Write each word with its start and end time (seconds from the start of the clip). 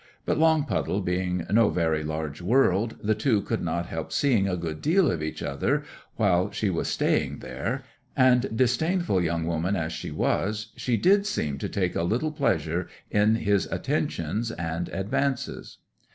But 0.25 0.39
Longpuddle 0.39 1.01
being 1.01 1.45
no 1.51 1.69
very 1.69 2.03
large 2.03 2.41
world, 2.41 2.95
the 3.03 3.13
two 3.13 3.43
could 3.43 3.61
not 3.61 3.85
help 3.85 4.11
seeing 4.11 4.47
a 4.49 4.57
good 4.57 4.81
deal 4.81 5.11
of 5.11 5.21
each 5.21 5.43
other 5.43 5.83
while 6.15 6.49
she 6.49 6.71
was 6.71 6.87
staying 6.87 7.37
there, 7.37 7.83
and, 8.17 8.57
disdainful 8.57 9.21
young 9.21 9.45
woman 9.45 9.75
as 9.75 9.93
she 9.93 10.09
was, 10.09 10.71
she 10.75 10.97
did 10.97 11.27
seem 11.27 11.59
to 11.59 11.69
take 11.69 11.95
a 11.95 12.01
little 12.01 12.31
pleasure 12.31 12.87
in 13.11 13.35
his 13.35 13.67
attentions 13.67 14.49
and 14.49 14.89
advances. 14.89 15.77